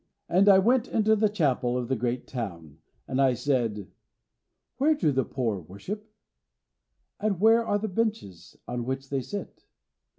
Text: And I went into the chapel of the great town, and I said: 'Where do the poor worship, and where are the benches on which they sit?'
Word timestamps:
And 0.27 0.49
I 0.49 0.57
went 0.57 0.87
into 0.87 1.15
the 1.15 1.29
chapel 1.29 1.77
of 1.77 1.87
the 1.87 1.95
great 1.95 2.25
town, 2.25 2.79
and 3.07 3.21
I 3.21 3.35
said: 3.35 3.87
'Where 4.77 4.95
do 4.95 5.11
the 5.11 5.23
poor 5.23 5.59
worship, 5.59 6.11
and 7.19 7.39
where 7.39 7.63
are 7.63 7.77
the 7.77 7.87
benches 7.87 8.57
on 8.67 8.85
which 8.85 9.09
they 9.11 9.21
sit?' 9.21 9.67